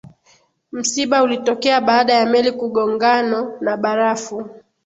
[0.71, 4.49] msiba ulitokea baada ya meli kugongano na barafu